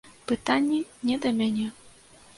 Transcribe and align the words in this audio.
Пытанні 0.29 0.79
не 1.11 1.19
да 1.27 1.35
мяне. 1.43 1.67